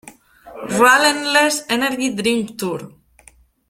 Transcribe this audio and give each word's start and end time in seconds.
Relentless 0.83 1.63
Energy 1.69 2.11
Drink 2.15 2.57
tour. 2.57 2.91